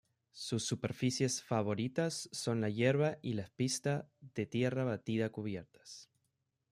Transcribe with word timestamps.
Sus 0.31 0.63
superficies 0.65 1.43
favoritas 1.43 2.27
son 2.31 2.59
la 2.59 2.69
hierba 2.71 3.19
y 3.21 3.33
las 3.33 3.51
pista 3.51 4.09
de 4.33 4.47
tierra 4.47 4.83
batida 4.83 5.29
cubiertas. 5.31 6.09